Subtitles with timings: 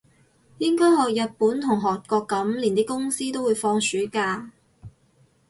[0.57, 4.49] 應該學日本同韓國噉，連啲公司都會放暑假